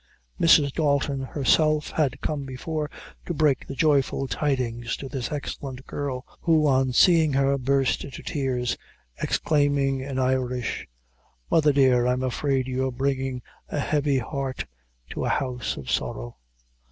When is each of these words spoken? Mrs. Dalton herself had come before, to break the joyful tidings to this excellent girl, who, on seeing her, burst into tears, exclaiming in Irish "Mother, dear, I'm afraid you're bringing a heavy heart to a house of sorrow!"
Mrs. 0.39 0.73
Dalton 0.73 1.19
herself 1.21 1.91
had 1.91 2.21
come 2.21 2.43
before, 2.43 2.89
to 3.27 3.35
break 3.35 3.67
the 3.67 3.75
joyful 3.75 4.27
tidings 4.27 4.97
to 4.97 5.07
this 5.07 5.31
excellent 5.31 5.85
girl, 5.85 6.25
who, 6.41 6.65
on 6.65 6.91
seeing 6.91 7.33
her, 7.33 7.55
burst 7.59 8.03
into 8.03 8.23
tears, 8.23 8.77
exclaiming 9.21 9.99
in 10.01 10.17
Irish 10.17 10.87
"Mother, 11.51 11.71
dear, 11.71 12.07
I'm 12.07 12.23
afraid 12.23 12.67
you're 12.67 12.91
bringing 12.91 13.43
a 13.69 13.77
heavy 13.79 14.17
heart 14.17 14.65
to 15.11 15.23
a 15.25 15.29
house 15.29 15.77
of 15.77 15.91
sorrow!" 15.91 16.37